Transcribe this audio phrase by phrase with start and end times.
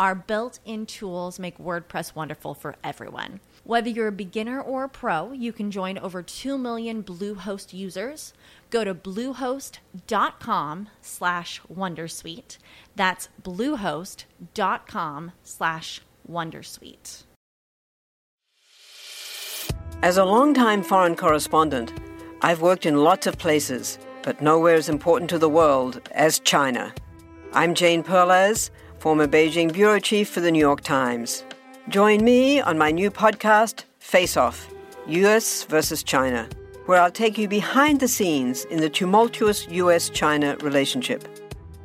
[0.00, 3.38] our built in tools make WordPress wonderful for everyone.
[3.64, 8.32] Whether you're a beginner or a pro, you can join over 2 million Bluehost users.
[8.70, 12.56] Go to bluehost.com slash wondersuite.
[12.96, 17.24] That's bluehost.com slash wondersuite.
[20.02, 21.92] As a longtime foreign correspondent,
[22.40, 26.94] I've worked in lots of places, but nowhere as important to the world as China.
[27.52, 28.70] I'm Jane Perlez,
[29.00, 31.42] former Beijing bureau chief for the New York Times.
[31.88, 34.70] Join me on my new podcast, Face Off
[35.06, 36.46] US versus China,
[36.84, 41.26] where I'll take you behind the scenes in the tumultuous US China relationship.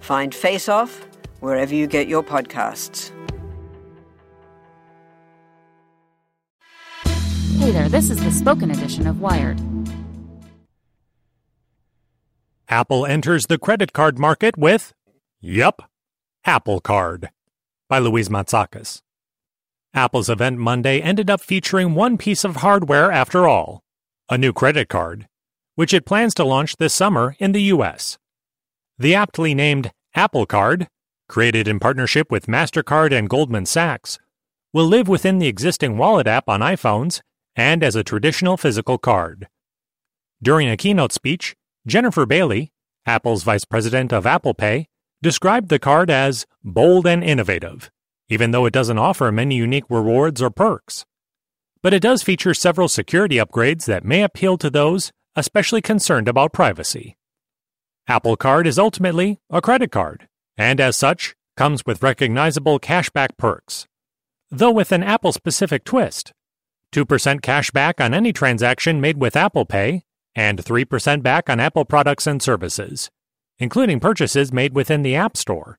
[0.00, 1.06] Find Face Off
[1.38, 3.12] wherever you get your podcasts.
[7.58, 9.60] Hey there, this is the spoken edition of Wired.
[12.68, 14.92] Apple enters the credit card market with,
[15.40, 15.88] Yup,
[16.46, 17.30] Apple Card
[17.88, 19.00] by Louise Matsakis.
[19.94, 23.82] Apple's event Monday ended up featuring one piece of hardware after all
[24.28, 25.26] a new credit card,
[25.74, 28.18] which it plans to launch this summer in the US.
[28.98, 30.88] The aptly named Apple Card,
[31.30, 34.18] created in partnership with MasterCard and Goldman Sachs,
[34.70, 37.22] will live within the existing Wallet app on iPhones
[37.56, 39.48] and as a traditional physical card.
[40.42, 41.54] During a keynote speech,
[41.86, 42.70] Jennifer Bailey,
[43.06, 44.88] Apple's vice president of Apple Pay,
[45.24, 47.90] described the card as bold and innovative
[48.28, 51.04] even though it doesn't offer many unique rewards or perks.
[51.82, 56.52] But it does feature several security upgrades that may appeal to those especially concerned about
[56.52, 57.16] privacy.
[58.06, 63.86] Apple Card is ultimately a credit card, and as such, comes with recognizable cashback perks,
[64.50, 66.32] though with an Apple specific twist
[66.92, 70.04] 2% cashback on any transaction made with Apple Pay,
[70.36, 73.10] and 3% back on Apple products and services,
[73.58, 75.78] including purchases made within the App Store.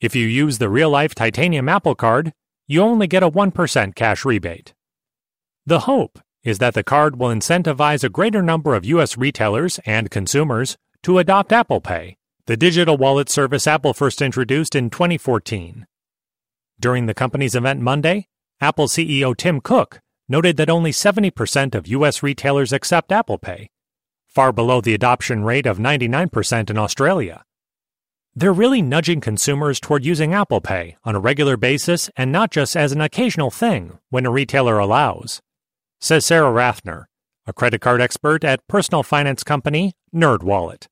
[0.00, 2.32] If you use the real life titanium Apple Card,
[2.66, 4.74] you only get a 1% cash rebate.
[5.64, 9.18] The hope is that the card will incentivize a greater number of U.S.
[9.18, 12.16] retailers and consumers to adopt Apple Pay,
[12.46, 15.86] the digital wallet service Apple first introduced in 2014.
[16.78, 18.28] During the company's event Monday,
[18.60, 22.22] Apple CEO Tim Cook noted that only 70% of U.S.
[22.22, 23.70] retailers accept Apple Pay,
[24.36, 27.42] far below the adoption rate of 99% in Australia.
[28.34, 32.76] They're really nudging consumers toward using Apple Pay on a regular basis and not just
[32.76, 35.40] as an occasional thing when a retailer allows,
[36.02, 37.06] says Sara Rathner,
[37.46, 40.86] a credit card expert at personal finance company NerdWallet.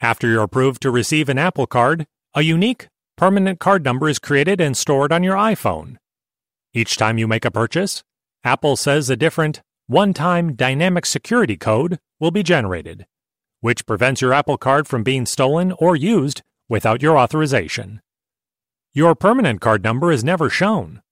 [0.00, 2.88] After you're approved to receive an Apple Card, a unique,
[3.18, 5.98] permanent card number is created and stored on your iPhone.
[6.72, 8.02] Each time you make a purchase,
[8.44, 13.06] Apple says a different, one time dynamic security code will be generated
[13.66, 18.00] which prevents your Apple Card from being stolen or used without your authorization.
[18.92, 21.02] Your permanent card number is never shown.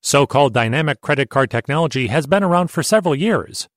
[0.00, 3.68] So called dynamic credit card technology has been around for several years.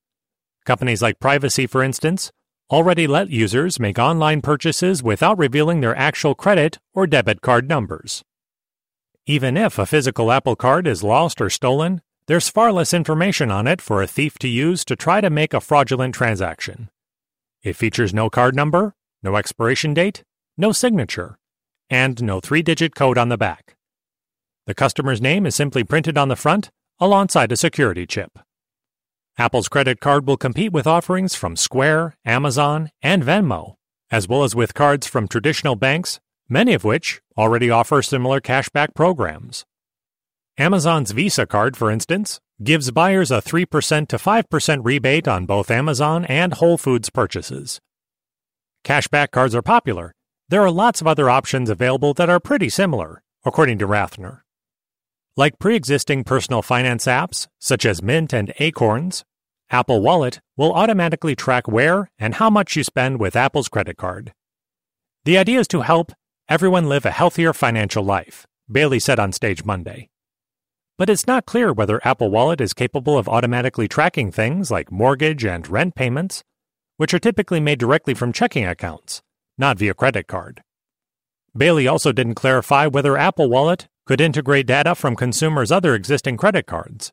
[0.66, 2.32] Companies like Privacy, for instance,
[2.72, 8.24] already let users make online purchases without revealing their actual credit or debit card numbers.
[9.28, 13.68] Even if a physical Apple Card is lost or stolen, there's far less information on
[13.68, 16.90] it for a thief to use to try to make a fraudulent transaction.
[17.64, 20.24] It features no card number, no expiration date,
[20.58, 21.38] no signature,
[21.90, 23.76] and no three digit code on the back.
[24.66, 28.40] The customer's name is simply printed on the front alongside a security chip.
[29.38, 33.76] Apple's credit card will compete with offerings from Square, Amazon, and Venmo,
[34.10, 38.96] as well as with cards from traditional banks, many of which already offer similar cashback
[38.96, 39.66] programs.
[40.58, 46.24] Amazon's Visa card, for instance, gives buyers a 3% to 5% rebate on both Amazon
[46.26, 47.82] and Whole Foods purchases.
[48.86, 50.14] Cashback cards are popular.
[50.48, 54.42] There are lots of other options available that are pretty similar, according to Rathner.
[55.36, 59.26] Like pre existing personal finance apps, such as Mint and Acorns,
[59.70, 64.32] Apple Wallet will automatically track where and how much you spend with Apple's credit card.
[65.26, 66.14] The idea is to help
[66.48, 70.08] everyone live a healthier financial life, Bailey said on stage Monday.
[70.98, 75.44] But it's not clear whether Apple Wallet is capable of automatically tracking things like mortgage
[75.44, 76.42] and rent payments,
[76.96, 79.22] which are typically made directly from checking accounts,
[79.58, 80.62] not via credit card.
[81.56, 86.66] Bailey also didn't clarify whether Apple Wallet could integrate data from consumers' other existing credit
[86.66, 87.12] cards.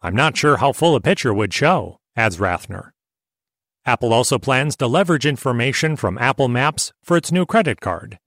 [0.00, 2.90] I'm not sure how full a picture would show, adds Rathner.
[3.84, 8.18] Apple also plans to leverage information from Apple Maps for its new credit card.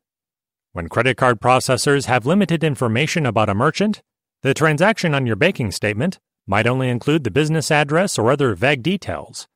[0.74, 4.02] When credit card processors have limited information about a merchant,
[4.44, 8.82] the transaction on your banking statement might only include the business address or other vague
[8.82, 9.48] details.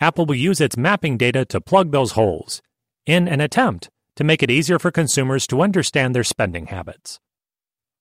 [0.00, 2.62] Apple will use its mapping data to plug those holes
[3.06, 7.18] in an attempt to make it easier for consumers to understand their spending habits.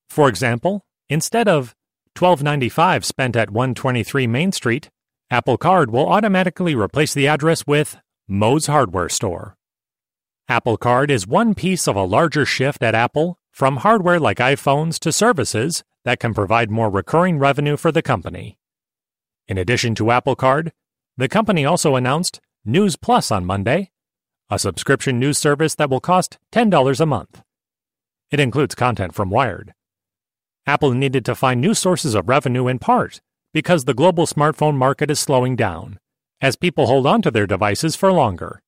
[0.09, 1.75] For example, instead of
[2.15, 4.89] 12.95 spent at 123 Main Street,
[5.29, 7.97] Apple Card will automatically replace the address with
[8.27, 9.57] Moe's Hardware Store.
[10.47, 14.99] Apple Card is one piece of a larger shift at Apple from hardware like iPhones
[14.99, 18.55] to services that can provide more recurring revenue for the company.
[19.47, 20.73] In addition to Apple Card,
[21.17, 23.89] the company also announced News Plus on Monday,
[24.51, 27.41] a subscription news service that will cost $10 a month.
[28.29, 29.73] It includes content from Wired.
[30.67, 33.21] Apple needed to find new sources of revenue in part
[33.55, 35.97] because the global smartphone market is slowing down,
[36.41, 38.61] as people hold on to their devices for longer.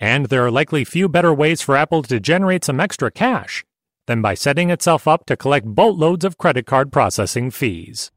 [0.00, 3.66] And there are likely few better ways for Apple to generate some extra cash
[4.06, 8.10] than by setting itself up to collect boatloads of credit card processing fees.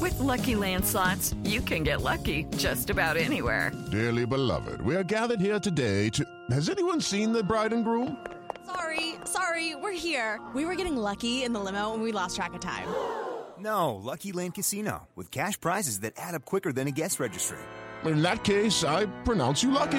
[0.00, 3.72] With LuckyLand Slots, you can get lucky just about anywhere.
[3.90, 6.24] Dearly beloved, we are gathered here today to.
[6.50, 8.16] Has anyone seen the bride and groom?
[8.66, 10.40] Sorry, sorry, we're here.
[10.54, 12.88] We were getting lucky in the limo and we lost track of time.
[13.60, 17.58] No, Lucky Land Casino, with cash prizes that add up quicker than a guest registry.
[18.04, 19.98] In that case, I pronounce you lucky.